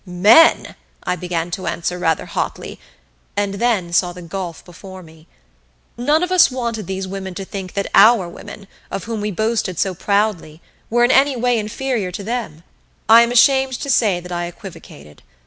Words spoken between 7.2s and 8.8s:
to think that our women,